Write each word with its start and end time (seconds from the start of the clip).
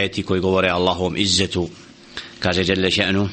ajeti 0.00 0.23
koji 0.23 0.41
govore 0.41 0.69
Allahovom 0.69 1.17
izzetu 1.17 1.69
kaže 2.39 2.63
Jelle 2.67 2.91
še'nu 2.91 3.29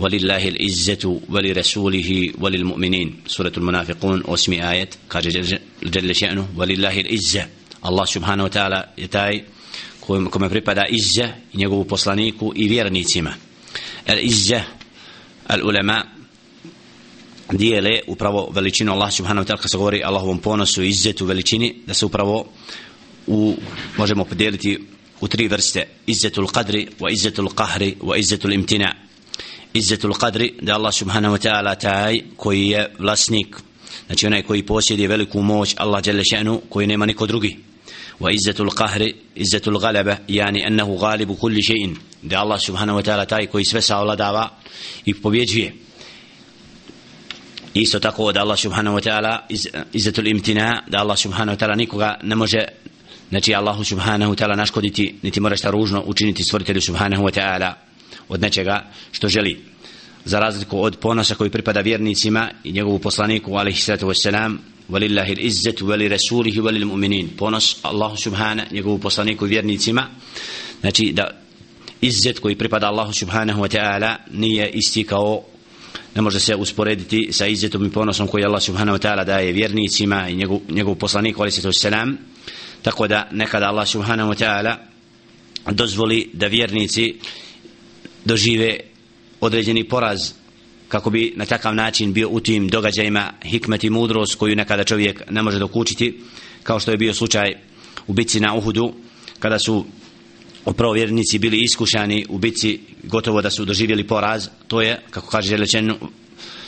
ولله 0.00 0.48
العزة 0.48 1.20
ولرسوله 1.28 2.10
وللمؤمنين 2.38 3.16
سورة 3.26 3.52
المنافقون 3.56 4.22
اسمي 4.26 4.70
آية 4.70 4.90
قال 5.10 5.22
جل 5.82 6.14
شأنه 6.14 6.48
ولله 6.56 7.00
العزة 7.00 7.46
الله 7.86 8.04
سبحانه 8.04 8.44
وتعالى 8.44 8.88
يتاي 8.98 9.44
kome 10.08 10.48
pripada 10.48 10.86
izza 10.88 11.28
i 11.52 11.56
njegovu 11.56 11.84
poslaniku 11.84 12.52
i 12.56 12.68
vjernicima 12.68 13.34
el 14.06 14.18
izza 14.24 14.62
al 15.46 15.66
ulema 15.66 16.04
dijele 17.52 18.00
upravo 18.06 18.50
veličinu 18.54 18.92
Allah 18.92 19.12
subhanahu 19.12 19.44
wa 19.44 19.48
ta'ala 19.48 19.60
kad 19.62 19.70
se 19.70 19.76
govori 19.76 20.02
Allahovom 20.04 20.38
ponosu 20.38 20.82
i 20.82 20.88
izzetu 20.88 21.26
veličini 21.26 21.74
da 21.86 21.94
se 21.94 22.06
upravo 22.06 22.46
u, 23.26 23.56
možemo 23.96 24.24
podijeliti 24.24 24.78
u 25.20 25.28
tri 25.28 25.48
vrste. 25.48 25.86
Izzetul 26.06 26.46
qadri 26.46 26.88
wa 27.00 27.12
izzetul 27.12 27.48
qahri 27.48 27.96
wa 28.00 28.18
izzetul 28.18 28.52
imtina. 28.52 28.94
Izzetul 29.74 30.14
qadri 30.14 30.52
da 30.62 30.74
Allah 30.74 30.94
subhanahu 30.94 31.36
wa 31.36 31.48
ta'ala 31.48 31.74
taj 31.74 32.20
koji 32.36 32.68
je 32.68 32.90
vlasnik. 32.98 33.56
Znači 34.06 34.26
onaj 34.26 34.42
koji 34.42 34.62
posjedi 34.62 35.06
veliku 35.06 35.42
moć 35.42 35.74
Allah 35.76 36.02
jale 36.06 36.22
še'nu 36.22 36.60
koji 36.68 36.86
nema 36.86 37.06
niko 37.06 37.26
drugi. 37.26 37.56
Wa 38.20 38.34
izzetul 38.34 38.70
qahri 38.70 39.14
izzetul 39.34 39.78
galaba 39.78 40.16
yani 40.28 40.66
ennehu 40.66 40.98
galibu 40.98 41.34
kulli 41.34 41.60
še'in. 41.62 41.96
Da 42.22 42.40
Allah 42.40 42.60
subhanahu 42.60 42.98
wa 42.98 43.04
ta'ala 43.04 43.26
taj 43.26 43.46
koji 43.46 43.64
sve 43.64 43.82
savladava 43.82 44.50
i 45.04 45.14
pobjeđuje. 45.14 45.74
Isto 47.74 48.00
tako 48.00 48.32
da 48.32 48.40
Allah 48.40 48.58
subhanahu 48.58 48.96
wa 48.96 49.02
ta'ala 49.02 49.38
iz, 49.48 49.66
izzetul 49.92 50.26
imtina 50.26 50.82
da 50.88 50.98
Allah 50.98 51.18
subhanahu 51.18 51.56
wa 51.58 51.60
ta'ala 51.60 51.76
nikoga 51.76 52.18
ne 52.22 52.34
može 52.34 52.64
znači 53.28 53.54
Allahu 53.54 53.84
subhanahu 53.84 54.32
wa 54.32 54.44
ta'ala 54.44 54.56
naškoditi 54.56 55.14
niti 55.22 55.40
mora 55.40 55.56
šta 55.56 55.70
ružno 55.70 56.02
učiniti 56.06 56.42
stvoritelju 56.42 56.80
subhanahu 56.80 57.22
wa 57.22 57.40
ta'ala 57.40 57.72
od 58.28 58.40
nečega 58.40 58.90
što 59.12 59.28
želi. 59.28 59.64
Za 60.24 60.40
razliku 60.40 60.80
od 60.82 60.96
ponosa 60.96 61.34
koji 61.34 61.50
pripada 61.50 61.80
vjernicima 61.80 62.50
i 62.64 62.72
njegovu 62.72 62.98
poslaniku 62.98 63.54
alaihi 63.54 63.80
sallatu 63.80 64.06
wassalam 64.06 64.56
walillahi 64.90 65.38
l-izzetu 65.38 65.86
wali 65.86 66.08
rasulihi 66.08 66.60
wali 66.60 66.82
l-mu'minin 66.82 67.28
ponos 67.36 67.76
Allahu 67.82 68.16
subhana 68.16 68.66
njegovu 68.70 68.98
poslaniku 68.98 69.46
i 69.46 69.48
vjernicima 69.48 70.06
znači 70.80 71.12
da 71.12 71.30
izzet 72.00 72.38
koji 72.38 72.56
pripada 72.56 72.86
Allahu 72.86 73.12
subhanahu 73.12 73.62
wa 73.62 73.78
ta'ala 73.78 74.16
nije 74.30 74.70
isti 74.70 75.04
kao 75.04 75.42
ne 76.14 76.22
može 76.22 76.40
se 76.40 76.54
usporediti 76.54 77.28
sa 77.32 77.46
izzetom 77.46 77.86
i 77.86 77.90
ponosom 77.90 78.26
koji 78.26 78.44
Allah 78.44 78.62
subhanahu 78.62 78.98
wa 78.98 79.08
ta'ala 79.08 79.24
daje 79.24 79.52
vjernicima 79.52 80.28
i 80.28 80.36
njegov, 80.36 80.60
njegov 80.68 80.94
poslaniku 80.94 81.42
alaihi 81.42 81.56
sallatu 81.56 81.78
wassalam 81.78 82.16
tako 82.82 83.08
da 83.08 83.28
nekada 83.32 83.66
Allah 83.66 83.88
subhanahu 83.88 84.30
wa 84.30 84.44
ta'ala 84.44 84.76
dozvoli 85.70 86.30
da 86.32 86.46
vjernici 86.46 87.14
dožive 88.24 88.80
određeni 89.40 89.88
poraz 89.88 90.32
kako 90.88 91.10
bi 91.10 91.32
na 91.36 91.46
takav 91.46 91.74
način 91.74 92.12
bio 92.12 92.28
u 92.28 92.40
tim 92.40 92.68
događajima 92.68 93.32
hikmet 93.42 93.84
i 93.84 93.90
mudrost 93.90 94.34
koju 94.34 94.56
nekada 94.56 94.84
čovjek 94.84 95.22
ne 95.30 95.42
može 95.42 95.58
dokučiti 95.58 96.20
kao 96.62 96.80
što 96.80 96.90
je 96.90 96.96
bio 96.96 97.14
slučaj 97.14 97.54
u 98.06 98.12
bitci 98.12 98.40
na 98.40 98.54
Uhudu 98.54 98.94
kada 99.38 99.58
su 99.58 99.84
upravo 100.64 100.92
vjernici 100.92 101.38
bili 101.38 101.60
iskušani 101.60 102.26
u 102.28 102.38
bitci 102.38 102.80
gotovo 103.02 103.42
da 103.42 103.50
su 103.50 103.64
doživjeli 103.64 104.06
poraz 104.06 104.48
to 104.66 104.82
je 104.82 105.00
kako 105.10 105.26
kaže 105.26 105.48
Želečen 105.48 105.94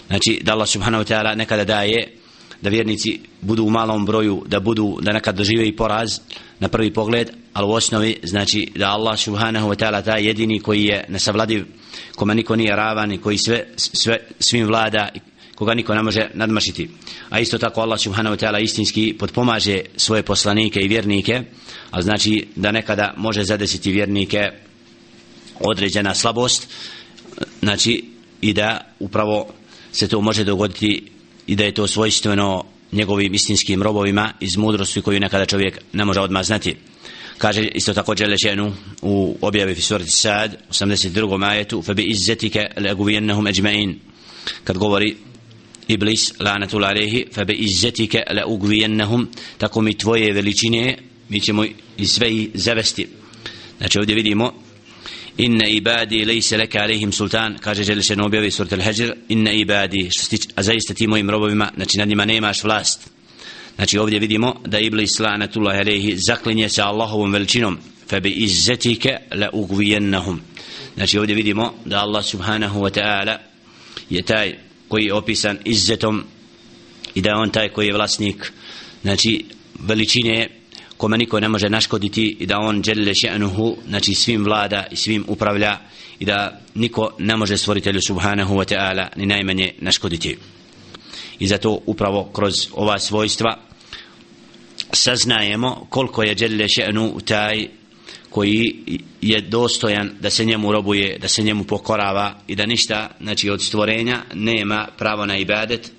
znači 0.07 0.41
da 0.43 0.53
Allah 0.53 0.69
subhanahu 0.69 1.05
wa 1.05 1.15
ta'ala 1.15 1.37
nekada 1.37 1.65
daje 1.65 2.20
da 2.63 2.71
vjernici 2.71 3.21
budu 3.41 3.65
u 3.65 3.71
malom 3.71 4.07
broju 4.07 4.45
da 4.47 4.61
budu 4.61 4.99
da 5.03 5.13
nekad 5.13 5.37
dožive 5.37 5.69
i 5.69 5.77
poraz 5.77 6.19
na 6.59 6.69
prvi 6.69 6.93
pogled 6.93 7.31
ali 7.53 7.67
u 7.67 7.71
osnovi 7.71 8.17
znači 8.23 8.73
da 8.77 8.91
Allah 8.91 9.19
subhanahu 9.19 9.69
wa 9.69 9.85
ta'ala 9.85 10.05
taj 10.05 10.27
jedini 10.27 10.61
koji 10.61 10.85
je 10.85 11.05
nesavladiv 11.09 11.67
kome 12.15 12.35
niko 12.35 12.57
nije 12.57 12.77
ravan 12.77 13.13
i 13.13 13.19
koji 13.19 13.39
sve, 13.39 13.67
sve 13.77 14.19
svim 14.41 14.67
vlada 14.67 15.09
koga 15.55 15.75
niko 15.75 15.95
ne 15.95 16.03
može 16.03 16.31
nadmašiti. 16.35 16.89
A 17.31 17.41
isto 17.41 17.59
tako 17.59 17.81
Allah 17.81 18.01
subhanahu 18.01 18.37
wa 18.37 18.41
ta'ala 18.41 18.63
istinski 18.63 19.15
podpomaže 19.19 19.81
svoje 19.97 20.23
poslanike 20.23 20.81
i 20.81 20.89
vjernike 20.89 21.43
a 21.91 22.03
znači 22.03 22.47
da 22.57 22.73
nekada 22.73 23.15
može 23.17 23.45
zadesiti 23.45 23.93
vjernike 23.93 24.51
određena 25.61 26.15
slabost 26.15 26.69
znači 27.63 28.05
i 28.41 28.53
da 28.53 28.81
upravo 28.99 29.47
se 29.93 30.09
to 30.09 30.21
može 30.21 30.45
dogoditi 30.45 31.03
i 31.51 31.57
da 31.57 31.65
je 31.65 31.75
to 31.75 31.87
svojstveno 31.87 32.65
njegovim 32.93 33.35
istinskim 33.35 33.83
robovima 33.83 34.33
iz 34.41 34.57
mudrosti 34.57 35.03
koju 35.03 35.21
nekada 35.21 35.47
čovjek 35.47 35.79
ne 35.93 36.05
može 36.05 36.21
odmah 36.21 36.45
znati. 36.47 36.77
Kaže 37.39 37.65
isto 37.65 37.95
tako 37.95 38.15
Đelešenu 38.15 38.73
u 39.03 39.37
objavi 39.41 39.75
fi 39.75 39.83
surati 39.83 40.11
Sad 40.11 40.57
82. 40.71 41.39
majetu 41.39 41.83
fa 41.83 41.95
bi 41.95 42.03
izzetike 42.03 42.67
leguvijennahum 42.77 43.47
eđma'in 43.47 43.95
kad 44.65 44.79
govori 44.79 45.17
Iblis 45.89 46.33
lanatul 46.41 46.85
alehi 46.85 47.27
fa 47.33 47.45
bi 47.45 47.53
izzetike 47.53 48.23
leguvijennahum 48.31 49.29
tako 49.59 49.81
mi 49.81 49.99
tvoje 49.99 50.33
veličine 50.33 50.99
mi 51.29 51.41
ćemo 51.41 51.65
i 51.97 52.07
sve 52.07 52.33
i 52.33 52.51
zavesti. 52.55 53.07
Znači 53.79 53.99
ovdje 53.99 54.15
vidimo 54.15 54.53
inna 55.37 55.67
ibadi 55.67 56.25
lejse 56.25 56.57
leke 56.57 56.79
alehim 56.79 57.13
sultan. 57.13 57.59
Kaže 57.61 57.85
Đelešenu 57.85 58.25
objavi 58.25 58.51
surat 58.51 58.73
Al-Hajr. 58.73 59.13
Inna 59.29 59.53
ibadi 59.53 60.09
što 60.11 60.23
stič, 60.23 60.43
a 60.55 60.63
zaista 60.63 60.95
ti 60.95 61.07
mojim 61.07 61.31
robovima 61.31 61.71
znači 61.77 61.99
nad 61.99 62.09
njima 62.09 62.25
nemaš 62.25 62.65
vlast. 62.65 63.11
Znači 63.77 63.99
ovdje 63.99 64.19
vidimo 64.19 64.61
da 64.67 64.79
Iblis 64.79 65.19
la'natullahi 65.19 65.81
alejhi 65.81 66.17
zaklinje 66.17 66.69
se 66.69 66.83
Allahovom 66.83 67.33
veličinom. 67.33 67.79
Fa 68.09 68.21
bi 68.21 68.31
izzetike 68.31 69.17
la 69.35 69.49
ugvijennahum. 69.53 70.41
Znači 70.95 71.19
ovdje 71.19 71.35
vidimo 71.35 71.75
da 71.85 72.01
Allah 72.01 72.25
subhanahu 72.25 72.81
wa 72.81 73.01
ta'ala 73.01 73.37
je 74.11 74.23
taj 74.23 74.59
koji 74.89 75.05
je 75.05 75.15
opisan 75.15 75.59
izzetom 75.65 76.25
i 77.15 77.21
da 77.21 77.37
on 77.37 77.51
taj 77.51 77.69
koji 77.69 77.87
je 77.87 77.95
vlasnik. 77.95 78.53
Znači 79.03 79.45
veličine 79.79 80.60
kome 81.01 81.19
niko 81.19 81.41
ne 81.41 81.49
može 81.49 81.69
naškoditi 81.69 82.37
i 82.41 82.47
da 82.47 82.59
on 82.59 82.83
dželle 82.83 83.15
še'nuhu 83.15 83.77
znači 83.89 84.15
svim 84.15 84.45
vlada 84.45 84.87
i 84.91 84.97
svim 84.97 85.25
upravlja 85.29 85.79
i 86.19 86.25
da 86.25 86.61
niko 86.75 87.11
ne 87.19 87.37
može 87.37 87.57
stvoritelju 87.57 88.01
subhanahu 88.07 88.55
wa 88.55 88.75
ta'ala 88.75 89.07
ni 89.17 89.27
najmanje 89.27 89.73
naškoditi. 89.81 90.37
I 91.39 91.47
zato 91.47 91.79
upravo 91.87 92.25
kroz 92.33 92.55
ova 92.73 92.99
svojstva 92.99 93.59
saznajemo 94.93 95.87
koliko 95.91 96.23
je 96.23 96.35
dželle 96.35 96.65
še'nu 96.65 97.25
taj 97.25 97.69
koji 98.31 98.75
je 99.23 99.41
dostojan 99.41 100.11
da 100.21 100.31
se 100.31 100.45
njemu 100.45 100.73
robuje, 100.73 101.19
da 101.19 101.29
se 101.29 101.43
njemu 101.43 101.65
pokorava 101.65 102.35
i 102.47 102.55
da 102.57 102.67
ništa, 102.67 103.11
znači 103.21 103.51
od 103.51 103.63
stvorenja 103.63 104.23
nema 104.35 104.89
pravo 104.99 105.27
na 105.27 105.37
ibadet 105.37 105.93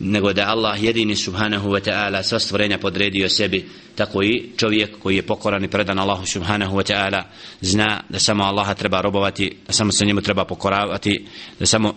nego 0.00 0.32
da 0.32 0.48
Allah 0.48 0.84
jedini 0.84 1.16
subhanahu 1.16 1.68
wa 1.70 1.80
ta'ala 1.80 2.22
sva 2.22 2.38
stvorenja 2.38 2.78
podredio 2.78 3.28
sebi. 3.28 3.64
Tako 3.94 4.22
i 4.22 4.50
čovjek 4.56 4.98
koji 4.98 5.16
je 5.16 5.22
pokoran 5.22 5.64
i 5.64 5.68
predan 5.68 5.98
Allahu 5.98 6.26
subhanahu 6.26 6.76
wa 6.76 6.92
ta'ala 6.92 7.22
zna 7.60 8.00
da 8.08 8.18
samo 8.18 8.44
Allaha 8.44 8.74
treba 8.74 9.00
robovati 9.00 9.56
da 9.66 9.72
samo 9.72 9.92
se 9.92 10.06
njemu 10.06 10.20
treba 10.20 10.44
pokoravati 10.44 11.26
da 11.58 11.66
samo 11.66 11.94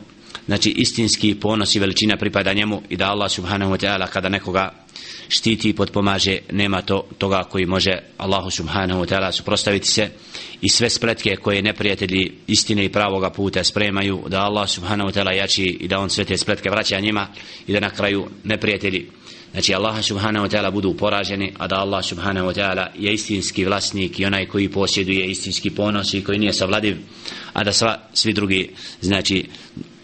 znači 0.50 0.70
istinski 0.70 1.36
ponos 1.36 1.76
i 1.76 1.80
veličina 1.80 2.18
pripada 2.18 2.54
njemu 2.54 2.82
i 2.90 2.98
da 2.98 3.12
Allah 3.12 3.32
subhanahu 3.32 3.72
wa 3.72 3.86
ta'ala 3.86 4.08
kada 4.08 4.30
nekoga 4.30 4.72
štiti 5.28 5.70
i 5.70 5.74
potpomaže 5.74 6.38
nema 6.52 6.82
to 6.82 7.08
toga 7.18 7.44
koji 7.44 7.66
može 7.66 7.92
Allahu 8.18 8.50
subhanahu 8.52 9.02
wa 9.02 9.08
ta'ala 9.08 9.32
suprostaviti 9.32 9.88
se 9.88 10.10
i 10.62 10.70
sve 10.70 10.90
spletke 10.90 11.36
koje 11.36 11.62
neprijatelji 11.62 12.32
istine 12.48 12.86
i 12.86 12.90
pravoga 12.90 13.30
puta 13.30 13.64
spremaju 13.64 14.24
da 14.28 14.42
Allah 14.42 14.70
subhanahu 14.70 15.10
wa 15.10 15.14
ta'ala 15.14 15.32
jači 15.32 15.64
i 15.64 15.88
da 15.88 16.00
on 16.00 16.10
sve 16.10 16.26
te 16.26 16.38
spletke 16.38 16.70
vraća 16.70 17.00
njima 17.00 17.28
i 17.68 17.74
da 17.74 17.80
na 17.80 17.90
kraju 17.90 18.28
neprijatelji 18.44 19.10
znači 19.52 19.74
Allah 19.74 20.04
subhanahu 20.04 20.46
wa 20.46 20.50
ta'ala 20.50 20.72
budu 20.72 20.94
poraženi 20.94 21.54
a 21.58 21.68
da 21.68 21.76
Allah 21.76 22.06
subhanahu 22.06 22.48
wa 22.48 22.54
ta'ala 22.54 22.88
je 22.98 23.14
istinski 23.14 23.66
vlasnik 23.66 24.20
i 24.20 24.26
onaj 24.26 24.46
koji 24.46 24.70
posjeduje 24.70 25.26
istinski 25.26 25.70
ponos 25.70 26.14
i 26.14 26.24
koji 26.24 26.40
nije 26.40 26.54
savladiv 26.54 26.98
a 27.54 27.64
da 27.64 27.72
sva, 27.72 27.98
svi 28.14 28.34
drugi 28.34 28.70
znači 29.02 29.46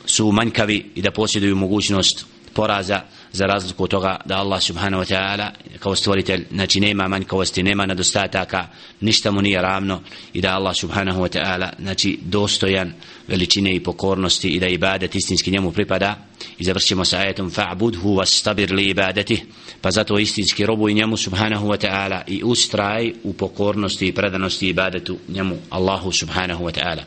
su 0.05 0.31
manjkavi 0.31 0.91
i 0.95 1.01
da 1.01 1.11
posjeduju 1.11 1.55
mogućnost 1.55 2.25
poraza 2.53 3.01
za 3.35 3.45
razliku 3.45 3.83
od 3.83 3.89
toga 3.89 4.17
da 4.25 4.37
Allah 4.37 4.61
subhanahu 4.61 5.03
wa 5.03 5.15
ta'ala 5.15 5.49
kao 5.79 5.95
stvoritelj 5.95 6.45
znači 6.51 6.79
nema 6.79 7.07
manjkavosti, 7.07 7.63
nema 7.63 7.85
nedostataka 7.85 8.67
ništa 9.01 9.31
mu 9.31 9.41
nije 9.41 9.61
ravno 9.61 10.01
i 10.33 10.41
da 10.41 10.55
Allah 10.55 10.75
subhanahu 10.75 11.21
wa 11.21 11.39
ta'ala 11.39 11.69
znači 11.79 12.19
dostojan 12.21 12.93
veličine 13.27 13.75
i 13.75 13.83
pokornosti 13.83 14.49
i 14.49 14.59
da 14.59 14.67
ibadet 14.67 15.15
istinski 15.15 15.51
njemu 15.51 15.71
pripada. 15.71 16.17
I 16.57 16.63
završimo 16.63 17.05
sa 17.05 17.17
ajetom 17.17 17.51
fa'budhu 17.51 18.15
wastabir 18.15 18.73
li 18.73 18.89
ibadeti 18.89 19.43
pa 19.81 19.91
zato 19.91 20.19
istinski 20.19 20.65
robu 20.65 20.89
i 20.89 20.93
njemu 20.93 21.17
subhanahu 21.17 21.67
wa 21.67 21.87
ta'ala 21.87 22.21
i 22.27 22.41
ustraj 22.43 23.13
u 23.23 23.33
pokornosti 23.33 24.07
i 24.07 24.11
predanosti 24.11 24.67
ibadetu 24.67 25.17
njemu 25.27 25.57
Allahu 25.69 26.11
subhanahu 26.11 26.65
wa 26.65 26.71
ta'ala. 26.79 27.03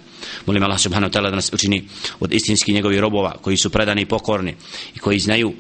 Molim 0.46 0.62
Allah 0.62 0.80
subhanahu 0.80 1.10
wa 1.12 1.18
ta'ala 1.18 1.30
da 1.30 1.36
nas 1.36 1.52
učini 1.52 1.88
od 2.20 2.32
istinski 2.32 2.72
njegovi 2.72 3.00
robova 3.00 3.36
koji 3.42 3.56
su 3.56 3.70
predani 3.70 4.02
i 4.02 4.06
pokorni 4.06 4.54
i 4.96 4.98
koji 4.98 5.18
znaju 5.18 5.52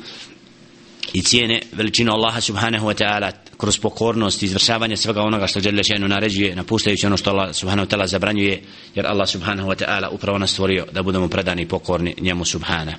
i 1.12 1.22
cijene 1.22 1.62
veličinu 1.72 2.12
Allaha 2.12 2.40
subhanahu 2.40 2.86
wa 2.86 3.04
ta'ala 3.04 3.32
kroz 3.58 3.78
pokornost 3.78 4.42
i 4.42 4.44
izvršavanje 4.44 4.96
svega 4.96 5.22
onoga 5.22 5.46
što 5.46 5.60
žele 5.60 5.84
šenu 5.84 6.08
naređuje 6.08 6.56
napuštajući 6.56 7.06
ono 7.06 7.16
što 7.16 7.30
Allah 7.30 7.54
subhanahu 7.54 7.88
wa 7.88 7.96
ta'ala 7.96 8.06
zabranjuje 8.06 8.62
jer 8.94 9.06
Allah 9.06 9.28
subhanahu 9.28 9.68
wa 9.68 9.84
ta'ala 9.84 10.08
upravo 10.10 10.38
nas 10.38 10.50
stvorio 10.50 10.86
da 10.92 11.02
budemo 11.02 11.28
predani 11.28 11.62
i 11.62 11.68
pokorni 11.68 12.14
njemu 12.20 12.44
subhanahu 12.44 12.98